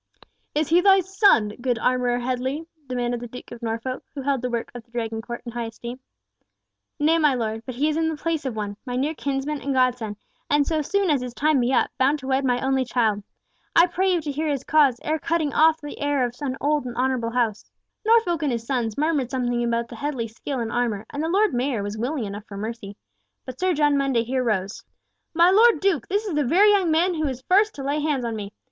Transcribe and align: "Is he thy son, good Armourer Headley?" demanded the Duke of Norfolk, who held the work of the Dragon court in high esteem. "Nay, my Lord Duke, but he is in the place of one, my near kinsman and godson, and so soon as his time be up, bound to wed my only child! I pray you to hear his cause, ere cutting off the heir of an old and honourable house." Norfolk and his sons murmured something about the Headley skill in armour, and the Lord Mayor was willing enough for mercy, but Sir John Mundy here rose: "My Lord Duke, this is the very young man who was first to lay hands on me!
"Is 0.55 0.69
he 0.69 0.81
thy 0.81 1.01
son, 1.01 1.49
good 1.61 1.77
Armourer 1.77 2.17
Headley?" 2.17 2.65
demanded 2.87 3.19
the 3.19 3.27
Duke 3.27 3.51
of 3.51 3.61
Norfolk, 3.61 4.01
who 4.15 4.23
held 4.23 4.41
the 4.41 4.49
work 4.49 4.71
of 4.73 4.83
the 4.83 4.89
Dragon 4.89 5.21
court 5.21 5.43
in 5.45 5.51
high 5.51 5.65
esteem. 5.65 5.99
"Nay, 6.97 7.19
my 7.19 7.35
Lord 7.35 7.57
Duke, 7.57 7.65
but 7.67 7.75
he 7.75 7.87
is 7.87 7.97
in 7.97 8.09
the 8.09 8.17
place 8.17 8.43
of 8.43 8.55
one, 8.55 8.77
my 8.83 8.95
near 8.95 9.13
kinsman 9.13 9.61
and 9.61 9.75
godson, 9.75 10.17
and 10.49 10.65
so 10.65 10.81
soon 10.81 11.11
as 11.11 11.21
his 11.21 11.35
time 11.35 11.59
be 11.59 11.71
up, 11.71 11.91
bound 11.99 12.17
to 12.17 12.25
wed 12.27 12.43
my 12.43 12.59
only 12.61 12.83
child! 12.83 13.21
I 13.75 13.85
pray 13.85 14.11
you 14.11 14.21
to 14.21 14.31
hear 14.31 14.47
his 14.47 14.63
cause, 14.63 14.99
ere 15.03 15.19
cutting 15.19 15.53
off 15.53 15.79
the 15.79 15.99
heir 16.01 16.25
of 16.25 16.33
an 16.41 16.57
old 16.59 16.85
and 16.85 16.95
honourable 16.95 17.29
house." 17.29 17.69
Norfolk 18.03 18.41
and 18.41 18.51
his 18.51 18.65
sons 18.65 18.97
murmured 18.97 19.29
something 19.29 19.63
about 19.63 19.87
the 19.87 19.95
Headley 19.97 20.27
skill 20.27 20.59
in 20.61 20.71
armour, 20.71 21.05
and 21.11 21.21
the 21.21 21.29
Lord 21.29 21.53
Mayor 21.53 21.83
was 21.83 21.95
willing 21.95 22.23
enough 22.25 22.45
for 22.47 22.57
mercy, 22.57 22.97
but 23.45 23.59
Sir 23.59 23.75
John 23.75 23.95
Mundy 23.99 24.23
here 24.23 24.43
rose: 24.43 24.83
"My 25.35 25.51
Lord 25.51 25.79
Duke, 25.79 26.07
this 26.07 26.25
is 26.25 26.33
the 26.33 26.43
very 26.43 26.71
young 26.71 26.89
man 26.89 27.13
who 27.13 27.25
was 27.25 27.43
first 27.43 27.75
to 27.75 27.83
lay 27.83 27.99
hands 27.99 28.25
on 28.25 28.35
me! 28.35 28.51